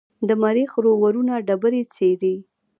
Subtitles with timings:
[0.27, 2.35] د مریخ روورونه ډبرې څېړي.